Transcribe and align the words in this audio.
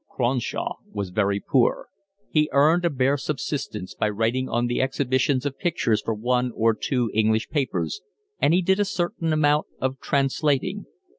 Cronshaw 0.09 0.77
was 0.91 1.11
very 1.11 1.39
poor. 1.39 1.89
He 2.27 2.49
earned 2.53 2.85
a 2.85 2.89
bare 2.89 3.17
subsistence 3.17 3.93
by 3.93 4.09
writing 4.09 4.49
on 4.49 4.65
the 4.65 4.81
exhibitions 4.81 5.45
of 5.45 5.59
pictures 5.59 6.01
for 6.01 6.15
one 6.15 6.51
or 6.55 6.73
two 6.73 7.11
English 7.13 7.49
papers, 7.49 8.01
and 8.39 8.51
he 8.51 8.63
did 8.63 8.79
a 8.79 8.83
certain 8.85 9.31
amount 9.31 9.67
of 9.79 9.99
translating. 9.99 10.87